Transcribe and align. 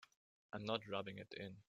I'm 0.53 0.65
not 0.65 0.81
rubbing 0.89 1.17
it 1.19 1.31
in. 1.37 1.57